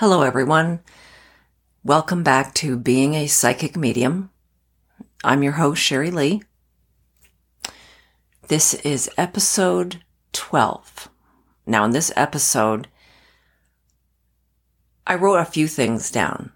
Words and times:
Hello, 0.00 0.22
everyone. 0.22 0.80
Welcome 1.84 2.22
back 2.22 2.54
to 2.54 2.78
Being 2.78 3.12
a 3.12 3.26
Psychic 3.26 3.76
Medium. 3.76 4.30
I'm 5.22 5.42
your 5.42 5.52
host, 5.52 5.82
Sherry 5.82 6.10
Lee. 6.10 6.40
This 8.48 8.72
is 8.72 9.10
episode 9.18 10.02
12. 10.32 11.10
Now, 11.66 11.84
in 11.84 11.90
this 11.90 12.10
episode, 12.16 12.88
I 15.06 15.16
wrote 15.16 15.36
a 15.36 15.44
few 15.44 15.68
things 15.68 16.10
down, 16.10 16.52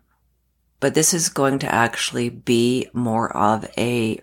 but 0.80 0.94
this 0.94 1.12
is 1.12 1.28
going 1.28 1.58
to 1.58 1.74
actually 1.74 2.30
be 2.30 2.88
more 2.94 3.30
of 3.36 3.70
a 3.76 4.20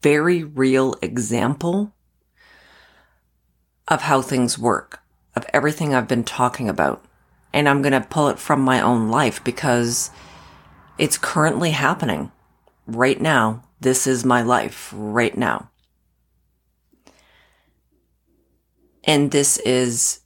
very 0.00 0.42
real 0.42 0.94
example 1.02 1.92
of 3.86 4.00
how 4.00 4.22
things 4.22 4.58
work, 4.58 5.02
of 5.36 5.44
everything 5.52 5.94
I've 5.94 6.08
been 6.08 6.24
talking 6.24 6.70
about 6.70 7.03
and 7.54 7.68
I'm 7.68 7.82
going 7.82 7.92
to 7.92 8.00
pull 8.00 8.28
it 8.28 8.38
from 8.40 8.60
my 8.60 8.80
own 8.80 9.08
life 9.08 9.42
because 9.44 10.10
it's 10.98 11.16
currently 11.16 11.70
happening 11.70 12.32
right 12.88 13.18
now. 13.20 13.62
This 13.80 14.08
is 14.08 14.24
my 14.24 14.42
life 14.42 14.92
right 14.94 15.38
now. 15.38 15.70
And 19.04 19.30
this 19.30 19.58
is 19.58 20.22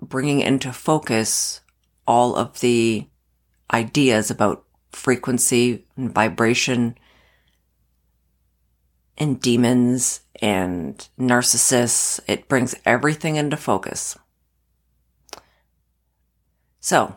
bringing 0.00 0.40
into 0.40 0.72
focus 0.72 1.60
all 2.06 2.34
of 2.34 2.60
the 2.60 3.08
ideas 3.70 4.30
about 4.30 4.64
frequency 4.90 5.84
and 5.96 6.14
vibration 6.14 6.96
and 9.18 9.38
demons 9.38 10.20
and 10.40 11.06
narcissists. 11.18 12.20
It 12.26 12.48
brings 12.48 12.74
everything 12.86 13.36
into 13.36 13.58
focus. 13.58 14.16
So, 16.84 17.16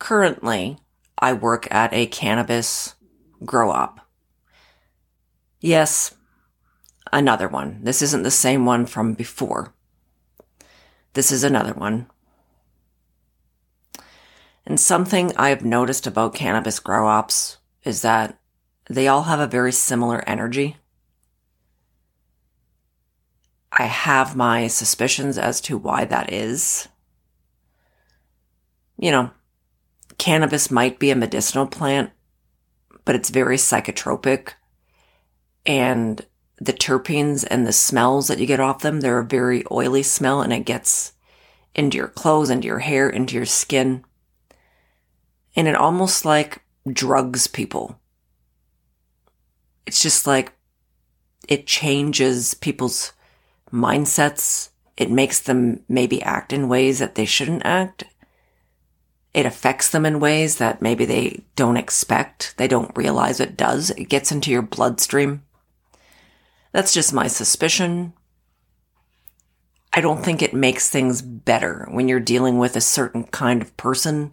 currently, 0.00 0.78
I 1.16 1.32
work 1.32 1.72
at 1.72 1.94
a 1.94 2.06
cannabis 2.06 2.96
grow 3.44 3.70
op. 3.70 4.00
Yes, 5.60 6.12
another 7.12 7.46
one. 7.46 7.84
This 7.84 8.02
isn't 8.02 8.24
the 8.24 8.32
same 8.32 8.66
one 8.66 8.86
from 8.86 9.14
before. 9.14 9.74
This 11.12 11.30
is 11.30 11.44
another 11.44 11.72
one. 11.72 12.08
And 14.66 14.80
something 14.80 15.30
I've 15.36 15.64
noticed 15.64 16.04
about 16.04 16.34
cannabis 16.34 16.80
grow 16.80 17.06
ops 17.06 17.58
is 17.84 18.02
that 18.02 18.40
they 18.90 19.06
all 19.06 19.22
have 19.22 19.38
a 19.38 19.46
very 19.46 19.70
similar 19.70 20.28
energy. 20.28 20.78
I 23.70 23.84
have 23.84 24.34
my 24.34 24.66
suspicions 24.66 25.38
as 25.38 25.60
to 25.60 25.78
why 25.78 26.04
that 26.06 26.32
is 26.32 26.88
you 28.98 29.10
know, 29.10 29.30
cannabis 30.18 30.70
might 30.70 30.98
be 30.98 31.10
a 31.10 31.16
medicinal 31.16 31.66
plant, 31.66 32.10
but 33.04 33.14
it's 33.14 33.30
very 33.30 33.56
psychotropic. 33.56 34.52
And 35.66 36.24
the 36.58 36.72
terpenes 36.72 37.44
and 37.50 37.66
the 37.66 37.72
smells 37.72 38.28
that 38.28 38.38
you 38.38 38.46
get 38.46 38.60
off 38.60 38.82
them, 38.82 39.00
they're 39.00 39.18
a 39.18 39.24
very 39.24 39.64
oily 39.70 40.02
smell 40.02 40.40
and 40.40 40.52
it 40.52 40.64
gets 40.64 41.12
into 41.74 41.96
your 41.96 42.08
clothes, 42.08 42.50
into 42.50 42.66
your 42.66 42.80
hair, 42.80 43.08
into 43.08 43.34
your 43.34 43.46
skin. 43.46 44.04
And 45.56 45.66
it 45.66 45.74
almost 45.74 46.24
like 46.24 46.62
drugs 46.90 47.46
people. 47.46 47.98
It's 49.86 50.02
just 50.02 50.26
like 50.26 50.52
it 51.48 51.66
changes 51.66 52.54
people's 52.54 53.12
mindsets. 53.72 54.70
It 54.96 55.10
makes 55.10 55.40
them 55.40 55.80
maybe 55.88 56.22
act 56.22 56.52
in 56.52 56.68
ways 56.68 56.98
that 57.00 57.16
they 57.16 57.24
shouldn't 57.24 57.64
act 57.64 58.04
it 59.34 59.44
affects 59.44 59.90
them 59.90 60.06
in 60.06 60.20
ways 60.20 60.58
that 60.58 60.80
maybe 60.80 61.04
they 61.04 61.42
don't 61.56 61.76
expect. 61.76 62.54
They 62.56 62.68
don't 62.68 62.96
realize 62.96 63.40
it 63.40 63.56
does. 63.56 63.90
It 63.90 64.08
gets 64.08 64.30
into 64.30 64.52
your 64.52 64.62
bloodstream. 64.62 65.42
That's 66.70 66.94
just 66.94 67.12
my 67.12 67.26
suspicion. 67.26 68.12
I 69.92 70.00
don't 70.00 70.24
think 70.24 70.40
it 70.40 70.54
makes 70.54 70.88
things 70.88 71.20
better 71.20 71.86
when 71.90 72.08
you're 72.08 72.20
dealing 72.20 72.58
with 72.58 72.76
a 72.76 72.80
certain 72.80 73.24
kind 73.24 73.60
of 73.60 73.76
person. 73.76 74.32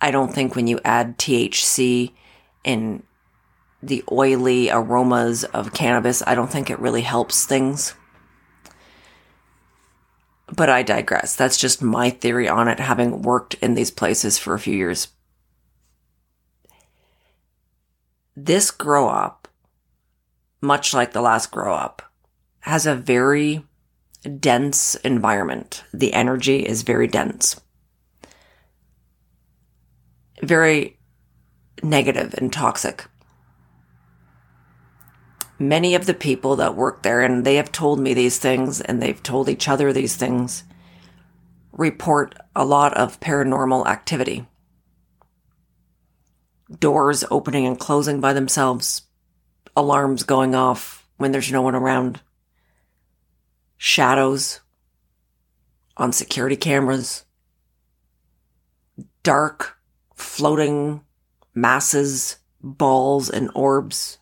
I 0.00 0.12
don't 0.12 0.32
think 0.32 0.54
when 0.54 0.66
you 0.66 0.80
add 0.84 1.18
THC 1.18 2.12
and 2.64 3.02
the 3.82 4.04
oily 4.10 4.70
aromas 4.70 5.42
of 5.44 5.72
cannabis, 5.72 6.22
I 6.26 6.36
don't 6.36 6.50
think 6.50 6.70
it 6.70 6.78
really 6.78 7.02
helps 7.02 7.44
things. 7.44 7.94
But 10.54 10.68
I 10.68 10.82
digress. 10.82 11.34
That's 11.34 11.56
just 11.56 11.82
my 11.82 12.10
theory 12.10 12.48
on 12.48 12.68
it, 12.68 12.78
having 12.78 13.22
worked 13.22 13.54
in 13.54 13.74
these 13.74 13.90
places 13.90 14.38
for 14.38 14.54
a 14.54 14.58
few 14.58 14.74
years. 14.74 15.08
This 18.36 18.70
grow 18.70 19.08
op, 19.08 19.48
much 20.60 20.92
like 20.92 21.12
the 21.12 21.22
last 21.22 21.50
grow 21.50 21.72
op, 21.72 22.02
has 22.60 22.86
a 22.86 22.94
very 22.94 23.64
dense 24.38 24.94
environment. 24.96 25.84
The 25.92 26.12
energy 26.12 26.60
is 26.60 26.82
very 26.82 27.06
dense, 27.06 27.60
very 30.42 30.98
negative 31.82 32.34
and 32.34 32.52
toxic 32.52 33.06
many 35.68 35.94
of 35.94 36.06
the 36.06 36.14
people 36.14 36.56
that 36.56 36.76
work 36.76 37.02
there, 37.02 37.20
and 37.20 37.44
they 37.44 37.56
have 37.56 37.72
told 37.72 37.98
me 38.00 38.14
these 38.14 38.38
things 38.38 38.80
and 38.80 39.00
they've 39.00 39.22
told 39.22 39.48
each 39.48 39.68
other 39.68 39.92
these 39.92 40.16
things, 40.16 40.64
report 41.72 42.34
a 42.54 42.64
lot 42.64 42.94
of 42.94 43.20
paranormal 43.20 43.86
activity. 43.86 44.46
Doors 46.78 47.24
opening 47.30 47.66
and 47.66 47.78
closing 47.78 48.20
by 48.20 48.32
themselves, 48.32 49.02
alarms 49.76 50.22
going 50.22 50.54
off 50.54 51.06
when 51.16 51.32
there's 51.32 51.52
no 51.52 51.62
one 51.62 51.74
around, 51.74 52.20
shadows 53.76 54.60
on 55.96 56.12
security 56.12 56.56
cameras, 56.56 57.24
dark 59.22 59.78
floating 60.14 61.02
masses, 61.54 62.38
balls, 62.62 63.28
and 63.28 63.50
orbs 63.54 64.18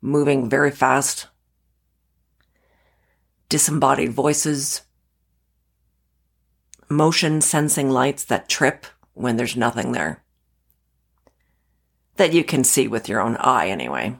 moving 0.00 0.48
very 0.48 0.70
fast, 0.70 1.28
disembodied 3.48 4.12
voices, 4.12 4.82
motion 6.88 7.40
sensing 7.40 7.90
lights 7.90 8.24
that 8.24 8.48
trip 8.48 8.86
when 9.14 9.36
there's 9.36 9.56
nothing 9.56 9.92
there. 9.92 10.22
That 12.16 12.32
you 12.32 12.44
can 12.44 12.64
see 12.64 12.88
with 12.88 13.08
your 13.08 13.20
own 13.20 13.36
eye, 13.36 13.68
anyway. 13.68 14.16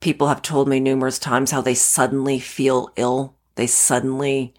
People 0.00 0.28
have 0.28 0.42
told 0.42 0.68
me 0.68 0.80
numerous 0.80 1.18
times 1.18 1.50
how 1.50 1.62
they 1.62 1.74
suddenly 1.74 2.38
feel 2.38 2.90
ill. 2.96 3.36
They 3.54 3.66
suddenly 3.66 4.52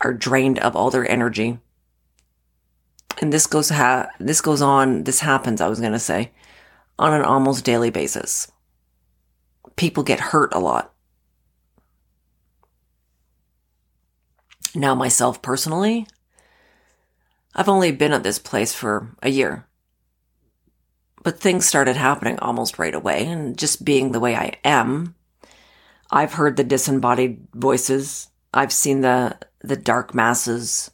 are 0.00 0.12
drained 0.12 0.58
of 0.58 0.74
all 0.74 0.90
their 0.90 1.08
energy. 1.08 1.58
And 3.20 3.32
this 3.32 3.46
goes 3.46 3.68
ha- 3.68 4.08
this 4.18 4.40
goes 4.40 4.60
on, 4.60 5.04
this 5.04 5.20
happens, 5.20 5.60
I 5.60 5.68
was 5.68 5.78
going 5.78 5.92
to 5.92 5.98
say, 5.98 6.32
on 6.98 7.12
an 7.12 7.22
almost 7.22 7.64
daily 7.64 7.90
basis. 7.90 8.50
People 9.76 10.02
get 10.02 10.20
hurt 10.20 10.54
a 10.54 10.58
lot. 10.58 10.92
Now, 14.74 14.94
myself 14.94 15.42
personally, 15.42 16.06
I've 17.54 17.68
only 17.68 17.92
been 17.92 18.12
at 18.12 18.22
this 18.22 18.38
place 18.38 18.74
for 18.74 19.14
a 19.22 19.28
year. 19.28 19.66
But 21.22 21.38
things 21.38 21.66
started 21.66 21.96
happening 21.96 22.38
almost 22.38 22.78
right 22.78 22.94
away, 22.94 23.26
and 23.26 23.56
just 23.56 23.84
being 23.84 24.12
the 24.12 24.20
way 24.20 24.34
I 24.34 24.54
am, 24.64 25.14
I've 26.10 26.34
heard 26.34 26.56
the 26.56 26.64
disembodied 26.64 27.46
voices. 27.54 28.28
I've 28.52 28.72
seen 28.72 29.02
the, 29.02 29.38
the 29.60 29.76
dark 29.76 30.14
masses. 30.14 30.90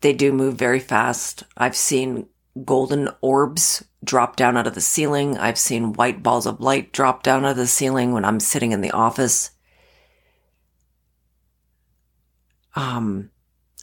They 0.00 0.12
do 0.12 0.32
move 0.32 0.56
very 0.56 0.80
fast. 0.80 1.44
I've 1.56 1.76
seen 1.76 2.28
golden 2.64 3.10
orbs 3.20 3.84
drop 4.02 4.36
down 4.36 4.56
out 4.56 4.66
of 4.66 4.74
the 4.74 4.80
ceiling. 4.80 5.36
I've 5.36 5.58
seen 5.58 5.92
white 5.92 6.22
balls 6.22 6.46
of 6.46 6.60
light 6.60 6.92
drop 6.92 7.22
down 7.22 7.44
out 7.44 7.52
of 7.52 7.56
the 7.56 7.66
ceiling 7.66 8.12
when 8.12 8.24
I'm 8.24 8.40
sitting 8.40 8.72
in 8.72 8.80
the 8.80 8.92
office. 8.92 9.50
Um, 12.74 13.30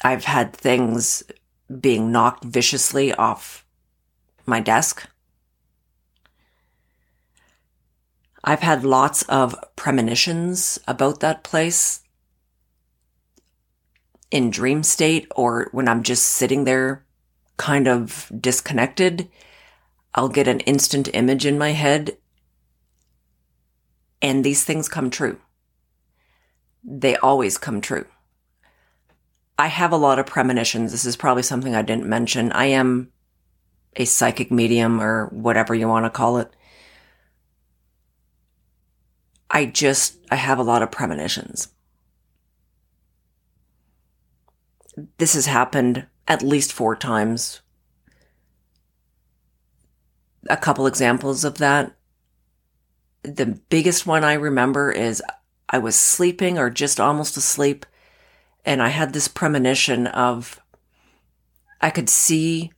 I've 0.04 0.26
had 0.26 0.56
things 0.56 1.24
being 1.80 2.12
knocked 2.12 2.46
viciously 2.46 3.14
off 3.14 3.66
my 4.46 4.60
desk. 4.60 5.08
I've 8.44 8.60
had 8.60 8.84
lots 8.84 9.24
of 9.24 9.56
premonitions 9.76 10.78
about 10.88 11.22
that 11.22 11.44
place 11.44 12.02
in 14.32 14.50
dream 14.50 14.84
state 14.84 15.28
or 15.36 15.70
when 15.72 15.88
I'm 15.88 16.04
just 16.04 16.24
sitting 16.26 16.66
there 16.66 17.03
kind 17.58 17.88
of 17.88 18.32
disconnected 18.40 19.30
I'll 20.16 20.30
get 20.30 20.48
an 20.48 20.60
instant 20.62 21.10
image 21.14 21.46
in 21.46 21.58
my 21.58 21.72
head 21.72 22.18
and 24.22 24.44
these 24.44 24.64
things 24.64 24.88
come 24.88 25.10
true. 25.10 25.40
They 26.84 27.16
always 27.18 27.58
come 27.58 27.82
true. 27.82 28.06
I 29.58 29.68
have 29.68 29.92
a 29.92 29.98
lot 29.98 30.20
of 30.20 30.26
premonitions. 30.26 30.92
This 30.92 31.06
is 31.06 31.16
probably 31.16 31.44
something 31.44 31.76
I 31.76 31.82
didn't 31.82 32.06
mention. 32.06 32.52
I 32.52 32.66
am 32.66 33.12
a 33.96 34.06
psychic 34.06 34.52
medium 34.52 35.02
or 35.02 35.28
whatever 35.28 35.74
you 35.74 35.88
want 35.88 36.06
to 36.06 36.10
call 36.10 36.38
it. 36.38 36.52
I 39.50 39.66
just, 39.66 40.18
I 40.32 40.36
have 40.36 40.58
a 40.60 40.64
lot 40.64 40.82
of 40.82 40.92
premonitions. 40.92 41.70
This 45.18 45.34
has 45.34 45.46
happened 45.48 46.08
at 46.28 46.42
least 46.42 46.74
four 46.74 46.96
times. 46.96 47.62
A 50.50 50.58
couple 50.58 50.88
examples 50.88 51.44
of 51.44 51.58
that. 51.58 51.96
The 53.24 53.60
biggest 53.70 54.06
one 54.06 54.24
I 54.24 54.34
remember 54.34 54.92
is 54.92 55.24
I 55.70 55.78
was 55.78 55.96
sleeping 55.96 56.58
or 56.58 56.70
just 56.70 57.00
almost 57.00 57.38
asleep, 57.38 57.86
and 58.66 58.82
I 58.82 58.90
had 58.90 59.14
this 59.14 59.28
premonition 59.28 60.08
of 60.08 60.60
I 61.82 61.90
could 61.90 62.10
see 62.10 62.72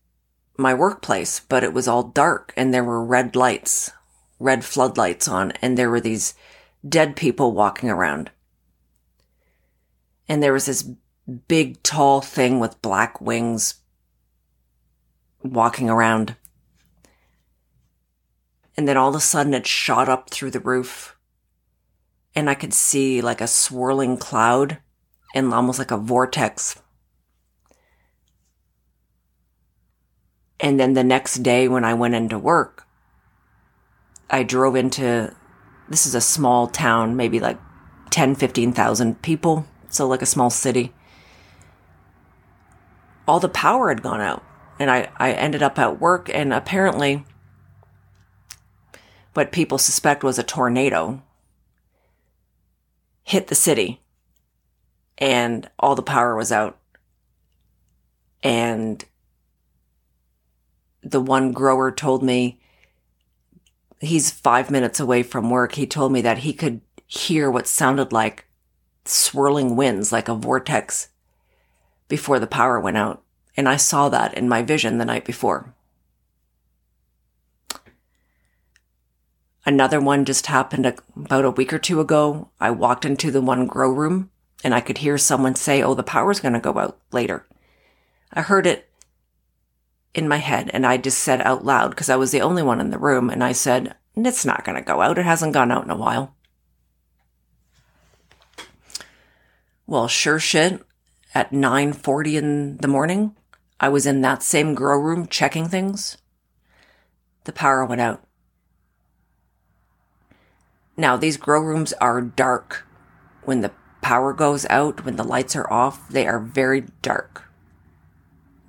my 0.58 0.74
workplace, 0.74 1.40
but 1.40 1.64
it 1.64 1.74
was 1.74 1.88
all 1.88 2.04
dark 2.04 2.54
and 2.56 2.74
there 2.74 2.84
were 2.84 3.04
red 3.04 3.36
lights, 3.36 3.92
red 4.40 4.64
floodlights 4.64 5.28
on, 5.28 5.52
and 5.62 5.78
there 5.78 5.90
were 5.90 6.00
these 6.00 6.34
dead 6.88 7.16
people 7.16 7.52
walking 7.52 7.90
around. 7.90 8.32
And 10.28 10.42
there 10.42 10.54
was 10.54 10.66
this 10.66 10.90
big, 11.48 11.82
tall 11.84 12.22
thing 12.22 12.60
with 12.60 12.82
black 12.82 13.20
wings 13.20 13.76
walking 15.44 15.90
around. 15.90 16.36
And 18.78 18.88
then 18.88 18.98
all 18.98 19.10
of 19.10 19.16
a 19.16 19.20
sudden 19.20 19.54
it 19.54 19.66
shot 19.66 20.10
up 20.10 20.30
through 20.30 20.52
the 20.52 20.60
roof. 20.60 21.16
And 22.36 22.50
I 22.50 22.56
could 22.56 22.74
see 22.74 23.22
like 23.22 23.42
a 23.42 23.48
swirling 23.48 24.18
cloud 24.18 24.80
and 25.34 25.54
almost 25.54 25.80
like 25.80 25.92
a 25.92 25.98
vortex. 25.98 26.82
And 30.60 30.80
then 30.80 30.94
the 30.94 31.04
next 31.04 31.44
day 31.44 31.68
when 31.68 31.86
I 31.86 31.94
went 31.94 32.16
into 32.16 32.40
work, 32.40 32.88
I 34.30 34.44
drove 34.44 34.76
into 34.76 35.34
this 35.88 36.06
is 36.06 36.16
a 36.16 36.22
small 36.22 36.68
town, 36.68 37.16
maybe 37.16 37.40
like 37.40 37.60
10, 38.10 38.36
15,000 38.36 39.22
people. 39.22 39.68
So 39.90 40.08
like 40.08 40.22
a 40.22 40.26
small 40.26 40.50
city. 40.50 40.94
All 43.28 43.40
the 43.40 43.50
power 43.50 43.90
had 43.90 44.02
gone 44.04 44.22
out 44.22 44.44
and 44.80 44.92
I, 44.92 45.10
I 45.18 45.32
ended 45.32 45.64
up 45.64 45.80
at 45.80 46.00
work 46.00 46.30
and 46.34 46.54
apparently 46.54 47.26
what 49.34 49.52
people 49.52 49.78
suspect 49.78 50.24
was 50.24 50.40
a 50.40 50.44
tornado 50.44 51.22
hit 53.24 53.48
the 53.48 53.56
city 53.56 54.02
and 55.18 55.70
all 55.80 55.96
the 55.96 56.04
power 56.04 56.36
was 56.36 56.52
out. 56.52 56.78
And 58.44 59.04
the 61.02 61.22
one 61.22 61.52
grower 61.52 61.92
told 61.92 62.22
me 62.24 62.60
he's 64.00 64.30
five 64.32 64.70
minutes 64.70 65.00
away 65.00 65.24
from 65.24 65.50
work. 65.50 65.74
He 65.74 65.88
told 65.88 66.12
me 66.12 66.22
that 66.22 66.40
he 66.40 66.54
could 66.54 66.82
hear 67.08 67.50
what 67.50 67.68
sounded 67.68 68.12
like 68.12 68.46
swirling 69.06 69.76
winds, 69.76 70.12
like 70.12 70.28
a 70.28 70.36
vortex 70.36 71.10
before 72.08 72.40
the 72.40 72.48
power 72.48 72.80
went 72.80 72.98
out. 72.98 73.22
And 73.58 73.70
I 73.70 73.78
saw 73.78 74.10
that 74.10 74.34
in 74.34 74.50
my 74.50 74.62
vision 74.62 74.98
the 74.98 75.06
night 75.06 75.26
before. 75.26 75.74
Another 79.66 80.00
one 80.00 80.26
just 80.26 80.46
happened 80.46 80.86
about 81.16 81.46
a 81.46 81.52
week 81.52 81.74
or 81.74 81.80
two 81.80 82.00
ago. 82.00 82.50
I 82.60 82.70
walked 82.72 83.06
into 83.06 83.32
the 83.32 83.42
one 83.42 83.66
grow 83.66 83.92
room 83.92 84.30
and 84.64 84.76
I 84.76 84.82
could 84.82 85.00
hear 85.00 85.18
someone 85.18 85.56
say, 85.56 85.82
Oh, 85.82 85.96
the 85.96 86.04
power's 86.04 86.40
going 86.40 86.54
to 86.54 86.60
go 86.60 86.78
out 86.78 87.00
later. 87.12 87.46
I 88.32 88.42
heard 88.42 88.68
it 88.68 88.90
in 90.14 90.28
my 90.28 90.38
head 90.38 90.70
and 90.74 90.86
I 90.86 90.98
just 90.98 91.20
said 91.20 91.42
out 91.42 91.66
loud 91.66 91.90
because 91.90 92.10
I 92.10 92.16
was 92.16 92.32
the 92.32 92.42
only 92.42 92.62
one 92.62 92.80
in 92.80 92.92
the 92.92 93.00
room 93.00 93.30
and 93.30 93.44
I 93.44 93.54
said, 93.54 93.96
it's 94.16 94.46
not 94.46 94.64
going 94.64 94.78
to 94.78 94.82
go 94.82 95.02
out. 95.02 95.18
It 95.18 95.26
hasn't 95.26 95.54
gone 95.54 95.72
out 95.72 95.84
in 95.84 95.90
a 95.90 95.98
while. 95.98 96.36
Well, 99.88 100.08
sure 100.08 100.40
shit. 100.40 100.82
At 101.36 101.52
9:40 101.52 102.38
in 102.38 102.78
the 102.78 102.88
morning, 102.88 103.36
I 103.80 103.90
was 103.90 104.08
in 104.08 104.22
that 104.22 104.42
same 104.42 104.74
grow 104.74 104.98
room 104.98 105.28
checking 105.28 105.68
things. 105.68 106.18
The 107.44 107.52
power 107.52 107.86
went 107.86 108.02
out. 108.02 108.24
Now, 110.98 111.18
these 111.18 111.38
grow 111.38 111.60
rooms 111.60 111.94
are 112.02 112.22
dark. 112.22 112.88
When 113.44 113.62
the 113.62 113.74
power 114.02 114.34
goes 114.34 114.66
out, 114.70 115.06
when 115.06 115.18
the 115.18 115.24
lights 115.24 115.56
are 115.56 115.72
off, 115.72 116.10
they 116.10 116.26
are 116.26 116.40
very 116.40 116.86
dark 117.04 117.46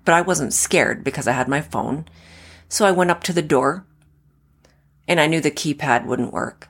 but 0.06 0.14
I 0.14 0.22
wasn't 0.22 0.54
scared 0.54 1.04
because 1.04 1.26
I 1.26 1.32
had 1.32 1.48
my 1.48 1.60
phone. 1.60 2.06
So 2.68 2.86
I 2.86 2.92
went 2.92 3.10
up 3.10 3.22
to 3.24 3.34
the 3.34 3.42
door 3.42 3.84
and 5.06 5.20
I 5.20 5.26
knew 5.26 5.40
the 5.40 5.50
keypad 5.50 6.06
wouldn't 6.06 6.32
work. 6.32 6.68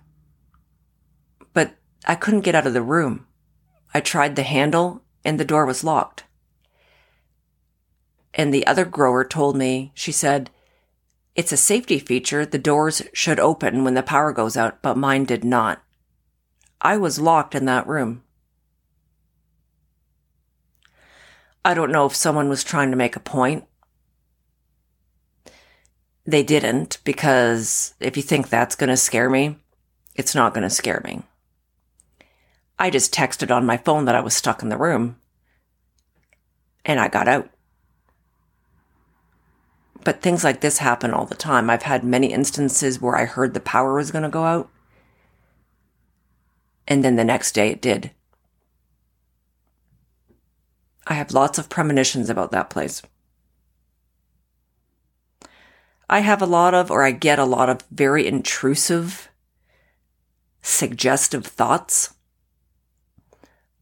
But 1.53 1.75
I 2.07 2.17
couldn't 2.17 2.41
get 2.41 2.55
out 2.55 2.67
of 2.67 2.73
the 2.73 2.83
room. 2.83 3.27
I 3.93 4.01
tried 4.01 4.35
the 4.35 4.43
handle 4.43 5.03
and 5.27 5.41
the 5.41 5.45
door 5.45 5.67
was 5.67 5.85
locked. 5.85 6.25
And 8.33 8.55
the 8.55 8.67
other 8.67 8.85
grower 8.85 9.25
told 9.25 9.57
me, 9.57 9.91
she 9.95 10.13
said, 10.13 10.51
it's 11.35 11.53
a 11.53 11.57
safety 11.57 11.99
feature. 11.99 12.47
The 12.47 12.59
doors 12.59 13.03
should 13.13 13.41
open 13.41 13.85
when 13.85 13.95
the 13.95 14.03
power 14.03 14.33
goes 14.33 14.57
out, 14.57 14.81
but 14.81 14.97
mine 14.97 15.25
did 15.25 15.45
not. 15.45 15.83
I 16.81 16.97
was 16.97 17.19
locked 17.19 17.55
in 17.55 17.65
that 17.67 17.87
room. 17.87 18.23
I 21.65 21.75
don't 21.75 21.91
know 21.91 22.07
if 22.07 22.15
someone 22.15 22.49
was 22.49 22.63
trying 22.63 22.91
to 22.91 22.97
make 22.97 23.17
a 23.17 23.21
point. 23.21 23.65
They 26.25 26.43
didn't 26.43 26.99
because 27.05 27.95
if 28.01 28.17
you 28.17 28.23
think 28.23 28.49
that's 28.49 28.77
going 28.77 28.91
to 28.91 28.97
scare 28.97 29.29
me, 29.29 29.59
it's 30.15 30.35
not 30.35 30.55
going 30.55 30.63
to 30.63 30.71
scare 30.71 31.03
me. 31.05 31.23
I 32.79 32.91
just 32.91 33.15
texted 33.15 33.55
on 33.55 33.65
my 33.65 33.77
phone 33.77 34.05
that 34.05 34.15
I 34.15 34.21
was 34.21 34.35
stuck 34.35 34.63
in 34.63 34.69
the 34.69 34.77
room 34.77 35.17
and 36.85 37.01
I 37.01 37.09
got 37.09 37.29
out. 37.29 37.51
But 40.05 40.23
things 40.23 40.45
like 40.45 40.61
this 40.61 40.79
happen 40.79 41.13
all 41.13 41.27
the 41.27 41.35
time. 41.35 41.69
I've 41.69 41.83
had 41.83 42.05
many 42.05 42.33
instances 42.33 43.01
where 43.01 43.17
I 43.17 43.25
heard 43.25 43.55
the 43.55 43.61
power 43.61 43.95
was 43.95 44.11
going 44.13 44.23
to 44.23 44.29
go 44.29 44.45
out. 44.45 44.71
And 46.87 47.03
then 47.03 47.17
the 47.17 47.25
next 47.25 47.53
day 47.53 47.71
it 47.71 47.83
did. 47.83 48.13
I 51.07 51.15
have 51.15 51.33
lots 51.33 51.59
of 51.59 51.69
premonitions 51.69 52.31
about 52.31 52.51
that 52.53 52.71
place. 52.71 53.03
I 56.09 56.21
have 56.21 56.41
a 56.41 56.47
lot 56.47 56.73
of, 56.73 56.91
or 56.91 57.03
I 57.03 57.11
get 57.11 57.39
a 57.39 57.45
lot 57.45 57.69
of 57.69 57.83
very 57.91 58.27
intrusive, 58.27 59.29
suggestive 60.63 61.47
thoughts. 61.47 62.15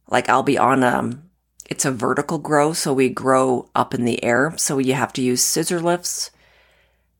Like 0.09 0.29
I'll 0.29 0.43
be 0.43 0.57
on 0.57 0.83
a, 0.83 0.87
um, 0.87 1.29
it's 1.69 1.85
a 1.85 1.91
vertical 1.91 2.37
grow, 2.37 2.73
so 2.73 2.93
we 2.93 3.09
grow 3.09 3.69
up 3.73 3.93
in 3.93 4.05
the 4.05 4.23
air. 4.23 4.53
So 4.57 4.77
you 4.77 4.93
have 4.93 5.13
to 5.13 5.21
use 5.21 5.41
scissor 5.41 5.79
lifts. 5.79 6.31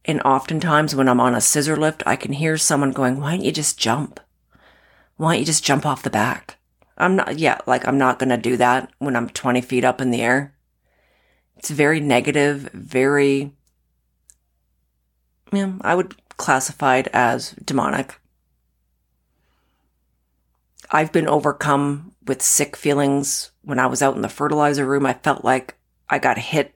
And 0.06 0.22
oftentimes 0.22 0.96
when 0.96 1.10
I'm 1.10 1.20
on 1.20 1.34
a 1.34 1.42
scissor 1.42 1.76
lift, 1.76 2.04
I 2.06 2.16
can 2.16 2.34
hear 2.34 2.58
someone 2.58 2.92
going, 2.92 3.20
why 3.20 3.32
don't 3.32 3.46
you 3.46 3.52
just 3.52 3.80
jump? 3.80 4.20
Why 5.18 5.34
don't 5.34 5.40
you 5.40 5.46
just 5.46 5.64
jump 5.64 5.86
off 5.86 6.04
the 6.04 6.10
back? 6.10 6.58
I'm 6.98 7.16
not, 7.16 7.40
yeah, 7.40 7.60
like 7.66 7.88
I'm 7.88 7.98
not 7.98 8.20
going 8.20 8.30
to 8.30 8.38
do 8.38 8.56
that 8.58 8.92
when 9.00 9.16
I'm 9.16 9.30
20 9.30 9.62
feet 9.62 9.84
up 9.84 10.00
in 10.00 10.12
the 10.12 10.22
air. 10.22 10.54
It's 11.58 11.70
very 11.70 12.00
negative, 12.00 12.70
very, 12.74 13.52
yeah, 15.52 15.74
I 15.82 15.96
would 15.96 16.16
classify 16.38 16.98
it 16.98 17.08
as 17.14 17.52
demonic. 17.52 18.20
I've 20.92 21.12
been 21.12 21.28
overcome 21.28 22.14
with 22.26 22.42
sick 22.42 22.76
feelings 22.76 23.52
when 23.62 23.80
I 23.80 23.88
was 23.88 24.02
out 24.02 24.16
in 24.16 24.22
the 24.22 24.30
fertilizer 24.30 24.86
room. 24.86 25.06
I 25.06 25.14
felt 25.14 25.44
like 25.44 25.76
I 26.10 26.20
got 26.20 26.38
hit 26.38 26.76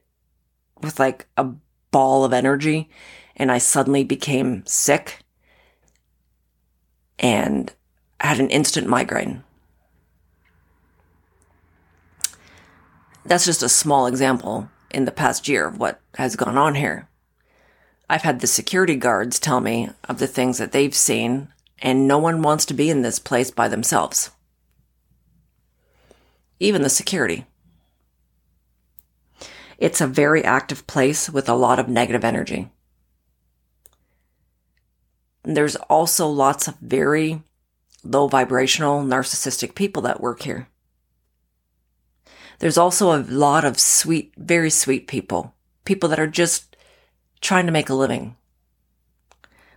with 0.82 1.00
like 1.00 1.28
a 1.38 1.48
ball 1.92 2.24
of 2.24 2.34
energy 2.34 2.90
and 3.36 3.52
I 3.52 3.58
suddenly 3.58 4.04
became 4.04 4.66
sick 4.66 5.20
and 7.18 7.74
had 8.20 8.40
an 8.40 8.50
instant 8.50 8.88
migraine. 8.88 9.44
That's 13.26 13.46
just 13.46 13.64
a 13.64 13.70
small 13.70 14.08
example 14.08 14.70
in 14.92 15.06
the 15.06 15.12
past 15.12 15.48
year 15.48 15.68
of 15.68 15.78
what 15.78 16.02
has 16.16 16.36
gone 16.36 16.58
on 16.58 16.76
here. 16.76 17.08
I've 18.10 18.24
had 18.24 18.40
the 18.40 18.48
security 18.48 18.96
guards 18.96 19.40
tell 19.40 19.62
me 19.62 19.90
of 20.06 20.18
the 20.18 20.28
things 20.28 20.58
that 20.58 20.72
they've 20.72 20.96
seen, 20.96 21.50
and 21.80 22.08
no 22.08 22.18
one 22.18 22.42
wants 22.42 22.66
to 22.66 22.74
be 22.74 22.90
in 22.90 23.04
this 23.04 23.20
place 23.20 23.52
by 23.52 23.68
themselves. 23.68 24.32
Even 26.60 26.82
the 26.82 26.90
security. 26.90 27.46
It's 29.78 30.02
a 30.02 30.08
very 30.08 30.44
active 30.44 30.86
place 30.88 31.30
with 31.30 31.48
a 31.48 31.54
lot 31.54 31.80
of 31.80 31.88
negative 31.88 32.26
energy. 32.26 32.70
There's 35.44 35.78
also 35.78 36.28
lots 36.28 36.68
of 36.68 36.76
very 36.80 37.42
low 38.04 38.28
vibrational 38.28 39.04
narcissistic 39.04 39.74
people 39.74 40.02
that 40.04 40.22
work 40.22 40.42
here. 40.42 40.68
There's 42.60 42.78
also 42.78 43.16
a 43.16 43.24
lot 43.24 43.64
of 43.64 43.80
sweet, 43.80 44.34
very 44.38 44.70
sweet 44.70 45.08
people, 45.08 45.56
people 45.86 46.10
that 46.10 46.20
are 46.20 46.28
just 46.28 46.76
trying 47.40 47.66
to 47.66 47.72
make 47.72 47.90
a 47.90 47.94
living. 47.94 48.36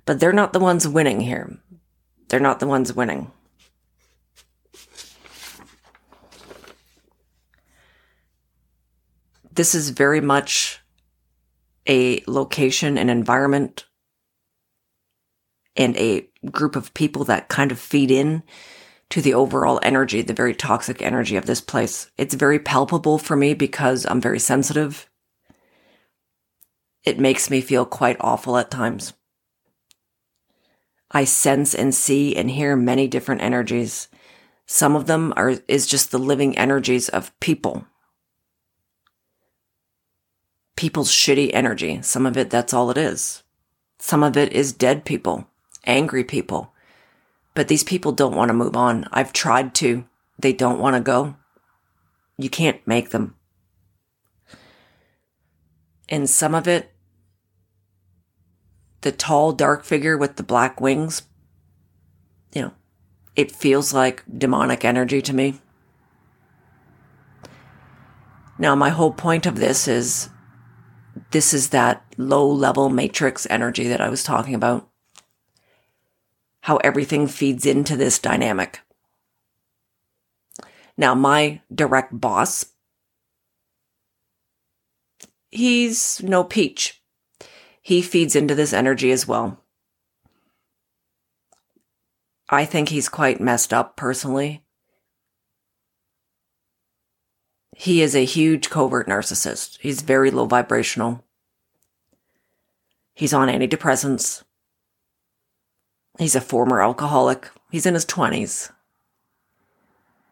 But 0.04 0.18
they're 0.18 0.32
not 0.32 0.52
the 0.52 0.60
ones 0.60 0.86
winning 0.88 1.20
here. 1.20 1.58
They're 2.28 2.40
not 2.40 2.58
the 2.58 2.66
ones 2.66 2.92
winning. 2.92 3.30
This 9.54 9.74
is 9.74 9.90
very 9.90 10.22
much 10.22 10.80
a 11.86 12.22
location, 12.26 12.96
an 12.96 13.10
environment, 13.10 13.84
and 15.76 15.94
a 15.96 16.26
group 16.50 16.74
of 16.74 16.94
people 16.94 17.24
that 17.24 17.48
kind 17.48 17.70
of 17.70 17.78
feed 17.78 18.10
in 18.10 18.42
to 19.10 19.20
the 19.20 19.34
overall 19.34 19.78
energy, 19.82 20.22
the 20.22 20.32
very 20.32 20.54
toxic 20.54 21.02
energy 21.02 21.36
of 21.36 21.44
this 21.44 21.60
place. 21.60 22.10
It's 22.16 22.34
very 22.34 22.58
palpable 22.58 23.18
for 23.18 23.36
me 23.36 23.52
because 23.52 24.06
I'm 24.06 24.22
very 24.22 24.38
sensitive. 24.38 25.10
It 27.04 27.18
makes 27.18 27.50
me 27.50 27.60
feel 27.60 27.84
quite 27.84 28.16
awful 28.20 28.56
at 28.56 28.70
times. 28.70 29.12
I 31.10 31.24
sense 31.24 31.74
and 31.74 31.94
see 31.94 32.34
and 32.34 32.50
hear 32.50 32.74
many 32.74 33.06
different 33.06 33.42
energies. 33.42 34.08
Some 34.64 34.96
of 34.96 35.06
them 35.06 35.34
are, 35.36 35.56
is 35.68 35.86
just 35.86 36.10
the 36.10 36.18
living 36.18 36.56
energies 36.56 37.10
of 37.10 37.38
people. 37.38 37.86
People's 40.76 41.10
shitty 41.10 41.50
energy. 41.52 42.00
Some 42.02 42.26
of 42.26 42.36
it, 42.36 42.50
that's 42.50 42.72
all 42.72 42.90
it 42.90 42.96
is. 42.96 43.42
Some 43.98 44.22
of 44.22 44.36
it 44.36 44.52
is 44.52 44.72
dead 44.72 45.04
people, 45.04 45.46
angry 45.84 46.24
people. 46.24 46.72
But 47.54 47.68
these 47.68 47.84
people 47.84 48.12
don't 48.12 48.34
want 48.34 48.48
to 48.48 48.54
move 48.54 48.76
on. 48.76 49.06
I've 49.12 49.32
tried 49.32 49.74
to. 49.76 50.04
They 50.38 50.52
don't 50.52 50.80
want 50.80 50.96
to 50.96 51.00
go. 51.00 51.36
You 52.38 52.48
can't 52.48 52.84
make 52.86 53.10
them. 53.10 53.36
And 56.08 56.28
some 56.28 56.54
of 56.54 56.66
it 56.66 56.92
the 59.02 59.12
tall, 59.12 59.52
dark 59.52 59.84
figure 59.84 60.16
with 60.16 60.36
the 60.36 60.42
black 60.42 60.80
wings, 60.80 61.22
you 62.54 62.62
know, 62.62 62.72
it 63.36 63.52
feels 63.52 63.92
like 63.92 64.24
demonic 64.38 64.84
energy 64.84 65.20
to 65.20 65.34
me. 65.34 65.60
Now, 68.58 68.74
my 68.74 68.90
whole 68.90 69.12
point 69.12 69.44
of 69.44 69.56
this 69.56 69.88
is 69.88 70.28
this 71.32 71.52
is 71.52 71.70
that 71.70 72.04
low 72.16 72.48
level 72.48 72.88
matrix 72.88 73.46
energy 73.50 73.88
that 73.88 74.00
I 74.00 74.08
was 74.08 74.22
talking 74.22 74.54
about. 74.54 74.88
How 76.60 76.76
everything 76.78 77.26
feeds 77.26 77.66
into 77.66 77.96
this 77.96 78.18
dynamic. 78.18 78.80
Now, 80.96 81.14
my 81.14 81.60
direct 81.74 82.20
boss, 82.20 82.66
he's 85.50 86.22
no 86.22 86.44
peach 86.44 87.02
he 87.82 88.00
feeds 88.00 88.36
into 88.36 88.54
this 88.54 88.72
energy 88.72 89.10
as 89.10 89.26
well. 89.26 89.60
I 92.48 92.64
think 92.64 92.88
he's 92.88 93.08
quite 93.08 93.40
messed 93.40 93.74
up 93.74 93.96
personally. 93.96 94.62
He 97.74 98.02
is 98.02 98.14
a 98.14 98.24
huge 98.24 98.70
covert 98.70 99.08
narcissist. 99.08 99.78
He's 99.80 100.02
very 100.02 100.30
low 100.30 100.46
vibrational. 100.46 101.24
He's 103.14 103.32
on 103.32 103.48
antidepressants. 103.48 104.44
He's 106.18 106.34
a 106.34 106.40
former 106.40 106.82
alcoholic. 106.82 107.50
He's 107.70 107.86
in 107.86 107.94
his 107.94 108.06
20s. 108.06 108.72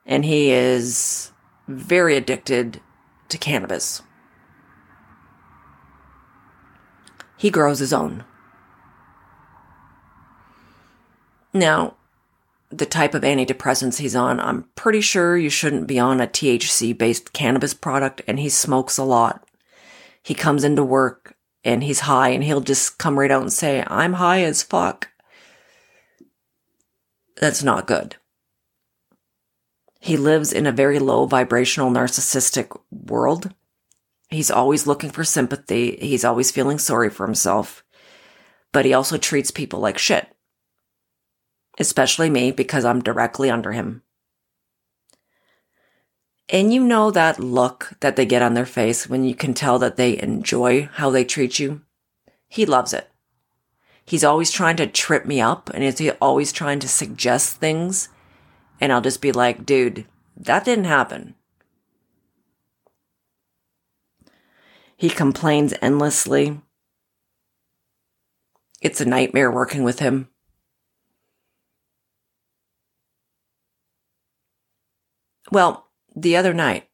And 0.06 0.24
he 0.24 0.50
is 0.50 1.32
very 1.66 2.16
addicted 2.16 2.80
to 3.28 3.38
cannabis. 3.38 4.02
he 7.40 7.48
grows 7.48 7.78
his 7.78 7.90
own. 7.90 8.22
Now, 11.54 11.96
the 12.70 12.86
type 12.86 13.14
of 13.14 13.22
antidepressants 13.22 13.98
he's 13.98 14.16
on, 14.16 14.40
I'm 14.40 14.64
pretty 14.74 15.00
sure 15.00 15.36
you 15.36 15.50
shouldn't 15.50 15.86
be 15.86 15.98
on 15.98 16.20
a 16.20 16.26
THC 16.26 16.96
based 16.96 17.32
cannabis 17.32 17.74
product, 17.74 18.22
and 18.26 18.38
he 18.38 18.48
smokes 18.48 18.98
a 18.98 19.04
lot. 19.04 19.46
He 20.22 20.34
comes 20.34 20.64
into 20.64 20.84
work 20.84 21.34
and 21.62 21.84
he's 21.84 22.00
high, 22.00 22.30
and 22.30 22.42
he'll 22.42 22.60
just 22.60 22.98
come 22.98 23.18
right 23.18 23.30
out 23.30 23.42
and 23.42 23.52
say, 23.52 23.84
I'm 23.86 24.14
high 24.14 24.42
as 24.42 24.62
fuck. 24.62 25.10
That's 27.36 27.62
not 27.62 27.86
good. 27.86 28.16
He 30.00 30.16
lives 30.16 30.52
in 30.52 30.66
a 30.66 30.72
very 30.72 30.98
low 30.98 31.26
vibrational 31.26 31.90
narcissistic 31.90 32.78
world 32.90 33.52
He's 34.30 34.50
always 34.50 34.86
looking 34.86 35.10
for 35.10 35.24
sympathy. 35.24 35.98
He's 36.00 36.24
always 36.24 36.52
feeling 36.52 36.78
sorry 36.78 37.10
for 37.10 37.26
himself. 37.26 37.84
But 38.72 38.84
he 38.84 38.94
also 38.94 39.18
treats 39.18 39.50
people 39.50 39.80
like 39.80 39.98
shit. 39.98 40.28
Especially 41.80 42.28
me 42.28 42.52
because 42.52 42.84
I'm 42.84 43.00
directly 43.00 43.50
under 43.50 43.72
him. 43.72 44.02
And 46.50 46.74
you 46.74 46.84
know 46.84 47.10
that 47.10 47.40
look 47.40 47.94
that 48.00 48.16
they 48.16 48.26
get 48.26 48.42
on 48.42 48.52
their 48.52 48.66
face 48.66 49.08
when 49.08 49.24
you 49.24 49.34
can 49.34 49.54
tell 49.54 49.78
that 49.78 49.96
they 49.96 50.20
enjoy 50.20 50.90
how 50.92 51.08
they 51.08 51.24
treat 51.24 51.58
you? 51.58 51.80
He 52.48 52.66
loves 52.66 52.92
it. 52.92 53.10
He's 54.04 54.24
always 54.24 54.50
trying 54.50 54.76
to 54.76 54.86
trip 54.86 55.24
me 55.24 55.40
up 55.40 55.70
and 55.72 55.82
he's 55.82 56.12
always 56.20 56.52
trying 56.52 56.80
to 56.80 56.88
suggest 56.88 57.56
things. 57.56 58.10
And 58.78 58.92
I'll 58.92 59.00
just 59.00 59.22
be 59.22 59.32
like, 59.32 59.64
dude, 59.64 60.04
that 60.36 60.66
didn't 60.66 60.84
happen. 60.84 61.34
He 64.98 65.08
complains 65.08 65.72
endlessly. 65.80 66.60
It's 68.82 69.00
a 69.00 69.06
nightmare 69.06 69.50
working 69.50 69.82
with 69.82 70.00
him. 70.00 70.28
Well, 75.50 75.88
the 76.14 76.36
other 76.36 76.54
night, 76.54 76.88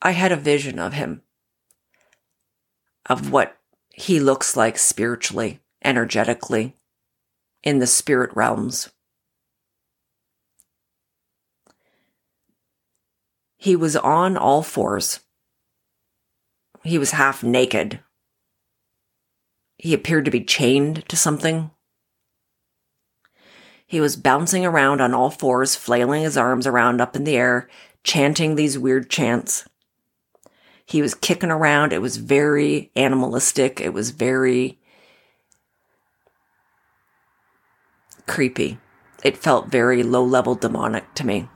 I 0.00 0.12
had 0.12 0.32
a 0.32 0.36
vision 0.36 0.78
of 0.78 0.92
him, 0.92 1.22
of 3.06 3.30
what 3.30 3.58
he 3.92 4.20
looks 4.20 4.56
like 4.56 4.78
spiritually, 4.78 5.60
energetically, 5.84 6.76
in 7.62 7.78
the 7.78 7.86
spirit 7.86 8.30
realms. 8.34 8.90
He 13.56 13.74
was 13.74 13.96
on 13.96 14.36
all 14.36 14.62
fours 14.62 15.20
he 16.88 16.98
was 16.98 17.12
half 17.12 17.42
naked. 17.42 18.00
He 19.76 19.94
appeared 19.94 20.24
to 20.24 20.30
be 20.30 20.44
chained 20.44 21.08
to 21.08 21.16
something. 21.16 21.70
He 23.88 24.00
was 24.00 24.14
bouncing 24.14 24.64
around 24.64 25.00
on 25.00 25.12
all 25.12 25.30
fours, 25.30 25.74
flailing 25.74 26.22
his 26.22 26.36
arms 26.36 26.64
around 26.64 27.00
up 27.00 27.16
in 27.16 27.24
the 27.24 27.36
air, 27.36 27.68
chanting 28.04 28.54
these 28.54 28.78
weird 28.78 29.10
chants. 29.10 29.68
He 30.86 31.02
was 31.02 31.16
kicking 31.16 31.50
around. 31.50 31.92
It 31.92 32.00
was 32.00 32.18
very 32.18 32.92
animalistic. 32.94 33.80
It 33.80 33.92
was 33.92 34.10
very 34.10 34.78
creepy. 38.26 38.78
It 39.24 39.36
felt 39.36 39.72
very 39.72 40.04
low 40.04 40.22
level 40.22 40.54
demonic 40.54 41.12
to 41.14 41.26
me 41.26 41.48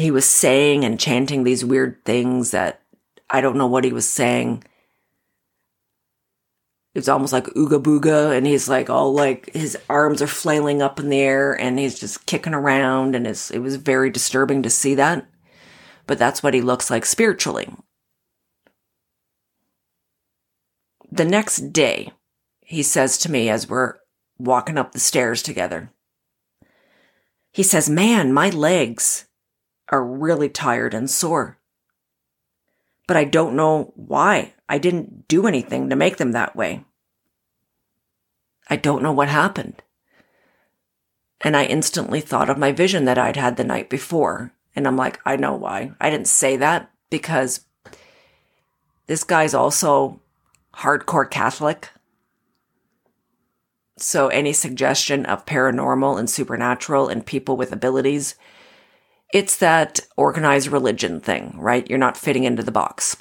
he 0.00 0.10
was 0.10 0.28
saying 0.28 0.84
and 0.84 0.98
chanting 0.98 1.44
these 1.44 1.64
weird 1.64 2.04
things 2.04 2.50
that 2.50 2.82
I 3.28 3.40
don't 3.40 3.56
know 3.56 3.66
what 3.66 3.84
he 3.84 3.92
was 3.92 4.08
saying. 4.08 4.64
It's 6.94 7.08
almost 7.08 7.32
like 7.32 7.44
ooga 7.46 7.80
booga, 7.80 8.36
and 8.36 8.46
he's 8.46 8.68
like 8.68 8.90
all 8.90 9.14
like 9.14 9.52
his 9.54 9.78
arms 9.88 10.20
are 10.20 10.26
flailing 10.26 10.82
up 10.82 10.98
in 10.98 11.08
the 11.08 11.20
air, 11.20 11.52
and 11.52 11.78
he's 11.78 11.98
just 11.98 12.26
kicking 12.26 12.54
around, 12.54 13.14
and 13.14 13.26
it's, 13.26 13.50
it 13.50 13.60
was 13.60 13.76
very 13.76 14.10
disturbing 14.10 14.62
to 14.62 14.70
see 14.70 14.94
that. 14.96 15.26
But 16.06 16.18
that's 16.18 16.42
what 16.42 16.54
he 16.54 16.60
looks 16.60 16.90
like 16.90 17.06
spiritually. 17.06 17.68
The 21.12 21.24
next 21.24 21.72
day, 21.72 22.12
he 22.60 22.82
says 22.82 23.18
to 23.18 23.30
me 23.30 23.48
as 23.48 23.68
we're 23.68 23.94
walking 24.38 24.78
up 24.78 24.92
the 24.92 24.98
stairs 24.98 25.42
together, 25.42 25.92
he 27.52 27.62
says, 27.62 27.90
Man, 27.90 28.32
my 28.32 28.50
legs, 28.50 29.26
are 29.90 30.04
really 30.04 30.48
tired 30.48 30.94
and 30.94 31.10
sore. 31.10 31.58
But 33.06 33.16
I 33.16 33.24
don't 33.24 33.56
know 33.56 33.92
why. 33.96 34.54
I 34.70 34.78
didn't 34.78 35.26
do 35.26 35.48
anything 35.48 35.90
to 35.90 35.96
make 35.96 36.16
them 36.16 36.30
that 36.32 36.54
way. 36.54 36.84
I 38.68 38.76
don't 38.76 39.02
know 39.02 39.12
what 39.12 39.28
happened. 39.28 39.82
And 41.40 41.56
I 41.56 41.64
instantly 41.64 42.20
thought 42.20 42.48
of 42.48 42.56
my 42.56 42.70
vision 42.70 43.04
that 43.06 43.18
I'd 43.18 43.36
had 43.36 43.56
the 43.56 43.64
night 43.64 43.90
before. 43.90 44.52
And 44.76 44.86
I'm 44.86 44.96
like, 44.96 45.18
I 45.26 45.34
know 45.34 45.54
why. 45.56 45.90
I 46.00 46.08
didn't 46.08 46.28
say 46.28 46.56
that 46.58 46.90
because 47.10 47.64
this 49.08 49.24
guy's 49.24 49.54
also 49.54 50.20
hardcore 50.76 51.28
Catholic. 51.28 51.88
So 53.98 54.28
any 54.28 54.52
suggestion 54.52 55.26
of 55.26 55.46
paranormal 55.46 56.16
and 56.16 56.30
supernatural 56.30 57.08
and 57.08 57.26
people 57.26 57.56
with 57.56 57.72
abilities 57.72 58.36
It's 59.32 59.56
that 59.58 60.00
organized 60.16 60.68
religion 60.68 61.20
thing, 61.20 61.54
right? 61.56 61.88
You're 61.88 61.98
not 61.98 62.16
fitting 62.16 62.44
into 62.44 62.62
the 62.62 62.72
box. 62.72 63.16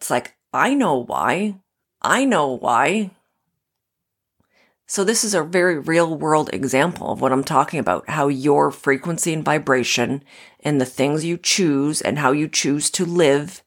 It's 0.00 0.08
like, 0.08 0.34
I 0.54 0.72
know 0.72 0.96
why. 0.96 1.56
I 2.00 2.24
know 2.24 2.56
why. 2.56 3.10
So, 4.86 5.04
this 5.04 5.24
is 5.24 5.34
a 5.34 5.42
very 5.42 5.78
real 5.78 6.16
world 6.16 6.48
example 6.54 7.12
of 7.12 7.20
what 7.20 7.32
I'm 7.32 7.44
talking 7.44 7.78
about 7.78 8.08
how 8.08 8.28
your 8.28 8.70
frequency 8.70 9.34
and 9.34 9.44
vibration 9.44 10.24
and 10.60 10.80
the 10.80 10.86
things 10.86 11.26
you 11.26 11.36
choose 11.36 12.00
and 12.00 12.18
how 12.18 12.32
you 12.32 12.48
choose 12.48 12.90
to 12.92 13.04
live. 13.04 13.62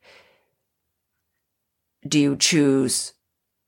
Do 2.05 2.19
you 2.19 2.35
choose 2.35 3.13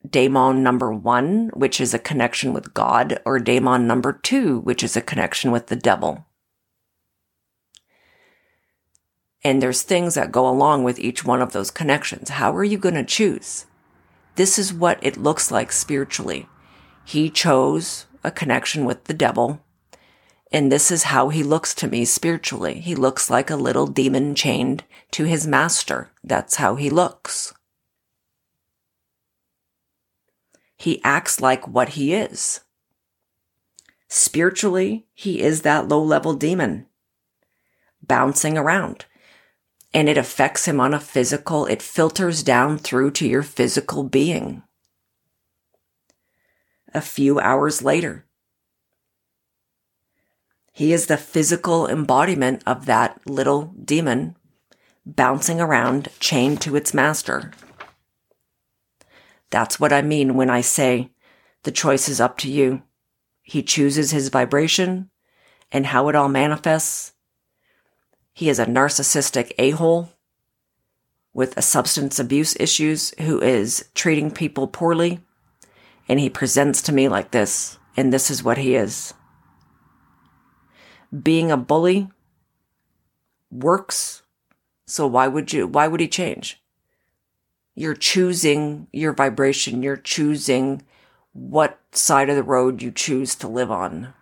daemon 0.09 0.63
number 0.63 0.91
one, 0.91 1.51
which 1.53 1.79
is 1.79 1.93
a 1.93 1.99
connection 1.99 2.51
with 2.51 2.73
God, 2.73 3.21
or 3.25 3.39
daemon 3.39 3.85
number 3.85 4.11
two, 4.11 4.59
which 4.61 4.83
is 4.83 4.97
a 4.97 5.01
connection 5.01 5.51
with 5.51 5.67
the 5.67 5.75
devil? 5.75 6.25
And 9.45 9.61
there's 9.61 9.83
things 9.83 10.15
that 10.15 10.31
go 10.31 10.49
along 10.49 10.85
with 10.85 10.97
each 10.97 11.23
one 11.23 11.39
of 11.39 11.51
those 11.51 11.69
connections. 11.69 12.29
How 12.29 12.51
are 12.55 12.63
you 12.63 12.79
going 12.79 12.95
to 12.95 13.03
choose? 13.03 13.67
This 14.37 14.57
is 14.57 14.73
what 14.73 14.97
it 15.03 15.17
looks 15.17 15.51
like 15.51 15.71
spiritually. 15.71 16.49
He 17.05 17.29
chose 17.29 18.07
a 18.23 18.31
connection 18.31 18.85
with 18.85 19.03
the 19.03 19.13
devil. 19.13 19.61
And 20.51 20.71
this 20.71 20.89
is 20.89 21.03
how 21.03 21.29
he 21.29 21.43
looks 21.43 21.75
to 21.75 21.87
me 21.87 22.05
spiritually. 22.05 22.79
He 22.79 22.95
looks 22.95 23.29
like 23.29 23.51
a 23.51 23.55
little 23.55 23.85
demon 23.85 24.33
chained 24.33 24.83
to 25.11 25.25
his 25.25 25.45
master. 25.45 26.09
That's 26.23 26.55
how 26.55 26.73
he 26.73 26.89
looks. 26.89 27.53
He 30.75 30.99
acts 31.03 31.39
like 31.39 31.67
what 31.67 31.89
he 31.89 32.15
is. 32.15 32.61
Spiritually, 34.07 35.05
he 35.13 35.41
is 35.41 35.61
that 35.61 35.87
low 35.87 36.01
level 36.01 36.33
demon 36.33 36.87
bouncing 38.01 38.57
around. 38.57 39.05
And 39.95 40.07
it 40.07 40.17
affects 40.17 40.65
him 40.65 40.79
on 40.79 40.93
a 40.93 40.99
physical, 40.99 41.65
it 41.65 41.81
filters 41.81 42.43
down 42.43 42.77
through 42.77 43.11
to 43.11 43.27
your 43.27 43.43
physical 43.43 44.03
being 44.03 44.61
a 46.93 47.01
few 47.01 47.39
hours 47.39 47.81
later. 47.81 48.25
He 50.71 50.93
is 50.93 51.07
the 51.07 51.17
physical 51.17 51.87
embodiment 51.87 52.63
of 52.65 52.85
that 52.85 53.19
little 53.25 53.73
demon 53.83 54.35
bouncing 55.05 55.61
around 55.61 56.09
chained 56.19 56.61
to 56.61 56.75
its 56.75 56.93
master. 56.93 57.51
That's 59.49 59.79
what 59.79 59.93
I 59.93 60.01
mean 60.01 60.35
when 60.35 60.49
I 60.49 60.61
say 60.61 61.11
the 61.63 61.71
choice 61.71 62.09
is 62.09 62.19
up 62.19 62.37
to 62.39 62.51
you. 62.51 62.83
He 63.43 63.61
chooses 63.61 64.11
his 64.11 64.29
vibration 64.29 65.09
and 65.71 65.85
how 65.85 66.09
it 66.09 66.15
all 66.15 66.29
manifests. 66.29 67.13
He 68.35 68.49
is 68.49 68.59
a 68.59 68.65
narcissistic 68.65 69.53
a-hole 69.57 70.09
with 71.33 71.55
a 71.55 71.61
substance 71.61 72.19
abuse 72.19 72.53
issues 72.59 73.13
who 73.21 73.41
is 73.41 73.85
treating 73.95 74.29
people 74.29 74.67
poorly 74.67 75.21
and 76.09 76.19
he 76.19 76.29
presents 76.29 76.81
to 76.81 76.91
me 76.91 77.07
like 77.07 77.31
this, 77.31 77.79
and 77.95 78.11
this 78.11 78.29
is 78.29 78.43
what 78.43 78.57
he 78.57 78.75
is. 78.75 79.13
Being 81.23 81.49
a 81.49 81.55
bully 81.55 82.09
works, 83.49 84.23
so 84.85 85.07
why 85.07 85.29
would 85.29 85.53
you, 85.53 85.65
why 85.65 85.87
would 85.87 86.01
he 86.01 86.07
change? 86.09 86.61
You're 87.73 87.95
choosing 87.95 88.87
your 88.91 89.13
vibration, 89.13 89.81
you're 89.81 89.95
choosing 89.95 90.81
what 91.31 91.79
side 91.93 92.29
of 92.29 92.35
the 92.35 92.43
road 92.43 92.81
you 92.81 92.91
choose 92.91 93.33
to 93.35 93.47
live 93.47 93.71
on. 93.71 94.13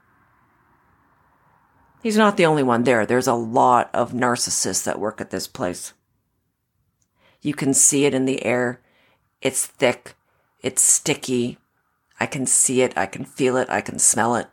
He's 2.03 2.17
not 2.17 2.37
the 2.37 2.45
only 2.45 2.63
one 2.63 2.83
there. 2.83 3.05
There's 3.05 3.27
a 3.27 3.33
lot 3.33 3.89
of 3.93 4.11
narcissists 4.11 4.83
that 4.83 4.99
work 4.99 5.21
at 5.21 5.31
this 5.31 5.47
place. 5.47 5.93
You 7.41 7.53
can 7.53 7.73
see 7.73 8.05
it 8.05 8.13
in 8.13 8.25
the 8.25 8.45
air. 8.45 8.81
It's 9.41 9.65
thick. 9.65 10.13
It's 10.61 10.81
sticky. 10.81 11.57
I 12.19 12.25
can 12.25 12.45
see 12.45 12.81
it, 12.81 12.97
I 12.97 13.05
can 13.05 13.25
feel 13.25 13.57
it, 13.57 13.69
I 13.69 13.81
can 13.81 13.99
smell 13.99 14.35
it. 14.35 14.47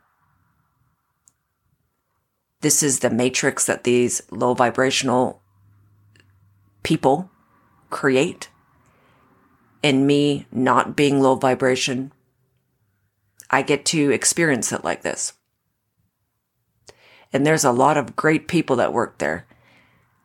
This 2.59 2.83
is 2.83 2.99
the 2.99 3.09
matrix 3.09 3.65
that 3.65 3.85
these 3.85 4.21
low 4.29 4.53
vibrational 4.53 5.41
people 6.83 7.29
create. 7.89 8.49
And 9.83 10.05
me 10.05 10.47
not 10.51 10.95
being 10.95 11.21
low 11.21 11.35
vibration, 11.35 12.11
I 13.49 13.61
get 13.61 13.85
to 13.85 14.11
experience 14.11 14.71
it 14.71 14.83
like 14.83 15.01
this. 15.01 15.33
And 17.33 17.45
there's 17.45 17.63
a 17.63 17.71
lot 17.71 17.97
of 17.97 18.15
great 18.15 18.47
people 18.47 18.75
that 18.77 18.93
work 18.93 19.17
there. 19.17 19.47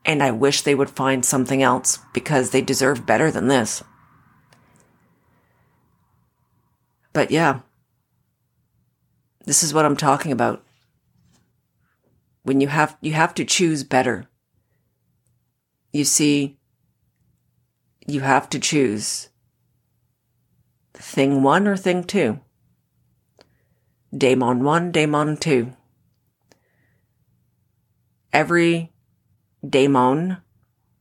And 0.05 0.23
I 0.23 0.31
wish 0.31 0.63
they 0.63 0.75
would 0.75 0.91
find 0.91 1.25
something 1.25 1.63
else 1.63 1.99
because 2.13 2.51
they 2.51 2.63
deserve 2.63 3.07
better 3.07 3.31
than 3.31 3.49
this. 3.49 3.83
But 7.13 7.31
yeah, 7.31 7.61
this 9.45 9.63
is 9.63 9.73
what 9.73 9.85
I'm 9.85 9.97
talking 9.97 10.33
about. 10.33 10.63
When 12.43 12.61
you 12.61 12.69
have, 12.69 12.97
you 13.01 13.13
have 13.15 13.35
to 13.35 13.45
choose 13.45 13.85
better. 13.85 14.27
You 15.93 16.05
see, 16.05 16.59
you 18.07 18.21
have 18.21 18.49
to 18.51 18.59
choose 18.59 19.31
thing 20.95 21.43
one 21.43 21.67
or 21.67 21.77
thing 21.77 22.05
two. 22.05 22.41
Daemon 24.17 24.63
one, 24.63 24.93
daemon 24.93 25.37
two. 25.37 25.76
Every 28.37 28.93
daemon, 29.67 30.37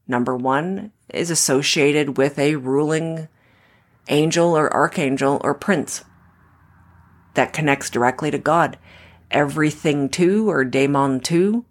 number 0.08 0.38
one, 0.38 0.93
is 1.13 1.30
associated 1.30 2.15
with 2.15 2.39
a 2.39 2.56
ruling 2.56 3.28
angel 4.08 4.56
or 4.56 4.74
archangel 4.74 5.41
or 5.43 5.54
prince 5.54 6.06
that 7.34 7.52
connects 7.52 7.89
directly 7.89 8.32
to 8.32 8.38
God. 8.38 8.78
Everything 9.32 10.08
two 10.08 10.50
or 10.50 10.63
daemon 10.63 11.19
two 11.19 11.65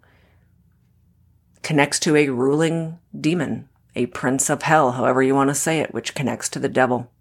connects 1.63 1.97
to 2.01 2.15
a 2.15 2.29
ruling 2.29 2.99
demon, 3.19 3.67
a 3.95 4.05
prince 4.05 4.51
of 4.51 4.61
hell, 4.61 4.91
however 4.91 5.23
you 5.23 5.33
want 5.33 5.49
to 5.49 5.55
say 5.55 5.79
it, 5.79 5.95
which 5.95 6.13
connects 6.13 6.47
to 6.49 6.59
the 6.59 6.69
devil. 6.69 7.11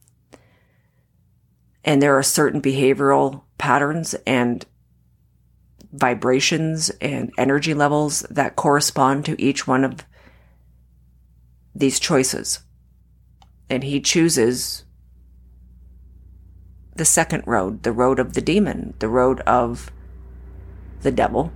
And 1.82 2.02
there 2.02 2.18
are 2.18 2.22
certain 2.22 2.60
behavioral 2.60 3.44
patterns 3.56 4.14
and 4.26 4.66
vibrations 5.94 6.90
and 7.00 7.32
energy 7.38 7.72
levels 7.72 8.20
that 8.28 8.56
correspond 8.56 9.24
to 9.24 9.40
each 9.40 9.66
one 9.66 9.84
of 9.84 10.04
these 11.74 12.00
choices. 12.00 12.60
And 13.70 13.84
he 13.84 14.00
chooses 14.00 14.84
the 16.96 17.04
second 17.04 17.44
road, 17.46 17.84
the 17.84 17.92
road 17.92 18.18
of 18.18 18.34
the 18.34 18.42
demon, 18.42 18.94
the 18.98 19.08
road 19.08 19.40
of 19.40 19.90
the 21.02 21.12
devil. 21.12 21.52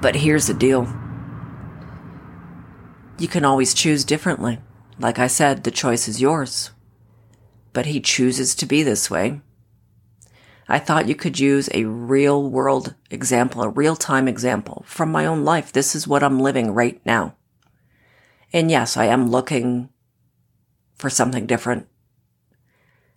But 0.00 0.16
here's 0.16 0.48
the 0.48 0.54
deal 0.54 0.88
you 3.16 3.28
can 3.28 3.44
always 3.44 3.74
choose 3.74 4.04
differently. 4.04 4.58
Like 4.98 5.20
I 5.20 5.28
said, 5.28 5.62
the 5.62 5.70
choice 5.70 6.08
is 6.08 6.20
yours. 6.20 6.72
But 7.72 7.86
he 7.86 8.00
chooses 8.00 8.56
to 8.56 8.66
be 8.66 8.82
this 8.82 9.08
way. 9.08 9.40
I 10.68 10.78
thought 10.78 11.08
you 11.08 11.14
could 11.14 11.38
use 11.38 11.68
a 11.72 11.84
real 11.84 12.48
world 12.48 12.94
example, 13.10 13.62
a 13.62 13.68
real 13.68 13.96
time 13.96 14.26
example 14.28 14.84
from 14.86 15.12
my 15.12 15.26
own 15.26 15.44
life. 15.44 15.72
This 15.72 15.94
is 15.94 16.08
what 16.08 16.22
I'm 16.22 16.40
living 16.40 16.72
right 16.72 17.00
now. 17.04 17.36
And 18.52 18.70
yes, 18.70 18.96
I 18.96 19.06
am 19.06 19.30
looking 19.30 19.90
for 20.94 21.10
something 21.10 21.46
different 21.46 21.86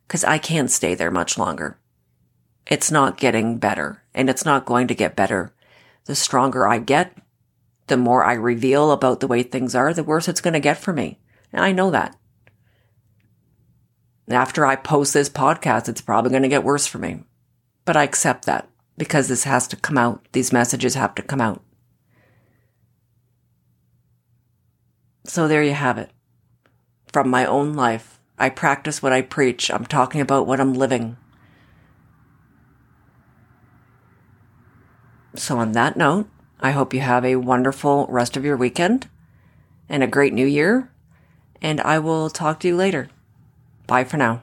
because 0.07 0.23
I 0.23 0.37
can't 0.37 0.71
stay 0.71 0.95
there 0.95 1.11
much 1.11 1.37
longer. 1.37 1.79
It's 2.65 2.91
not 2.91 3.17
getting 3.17 3.59
better, 3.59 4.03
and 4.13 4.29
it's 4.29 4.43
not 4.43 4.65
going 4.65 4.87
to 4.87 4.95
get 4.95 5.15
better. 5.15 5.53
The 6.05 6.15
stronger 6.15 6.67
I 6.67 6.79
get, 6.79 7.17
the 7.87 7.97
more 7.97 8.25
I 8.25 8.33
reveal 8.33 8.91
about 8.91 9.21
the 9.21 9.27
way 9.27 9.43
things 9.43 9.73
are, 9.73 9.93
the 9.93 10.03
worse 10.03 10.27
it's 10.27 10.41
going 10.41 10.53
to 10.53 10.59
get 10.59 10.77
for 10.77 10.91
me. 10.91 11.19
And 11.53 11.63
I 11.63 11.71
know 11.71 11.91
that. 11.91 12.17
After 14.29 14.65
I 14.65 14.75
post 14.75 15.13
this 15.13 15.29
podcast, 15.29 15.87
it's 15.87 16.01
probably 16.01 16.31
going 16.31 16.43
to 16.43 16.49
get 16.49 16.63
worse 16.63 16.85
for 16.87 16.97
me. 16.97 17.23
But 17.87 17.95
I 17.95 18.03
accept 18.03 18.43
that 18.45 18.67
because 18.97 19.29
this 19.29 19.45
has 19.45 19.65
to 19.69 19.77
come 19.77 19.97
out. 19.97 20.21
These 20.33 20.51
messages 20.51 20.95
have 20.95 21.15
to 21.15 21.21
come 21.21 21.39
out. 21.39 21.63
So 25.23 25.47
there 25.47 25.63
you 25.63 25.71
have 25.71 25.97
it. 25.97 26.11
From 27.13 27.29
my 27.29 27.45
own 27.45 27.71
life, 27.71 28.19
I 28.37 28.49
practice 28.49 29.01
what 29.01 29.13
I 29.13 29.21
preach. 29.21 29.71
I'm 29.71 29.85
talking 29.85 30.19
about 30.19 30.45
what 30.45 30.59
I'm 30.59 30.73
living. 30.73 31.15
So, 35.35 35.57
on 35.57 35.71
that 35.71 35.95
note, 35.95 36.27
I 36.59 36.71
hope 36.71 36.93
you 36.93 36.99
have 36.99 37.23
a 37.23 37.37
wonderful 37.37 38.05
rest 38.09 38.35
of 38.35 38.43
your 38.43 38.57
weekend 38.57 39.07
and 39.87 40.03
a 40.03 40.07
great 40.07 40.33
new 40.33 40.45
year. 40.45 40.91
And 41.61 41.79
I 41.79 41.99
will 41.99 42.29
talk 42.29 42.59
to 42.59 42.67
you 42.67 42.75
later. 42.75 43.07
Bye 43.85 44.03
for 44.03 44.17
now. 44.17 44.41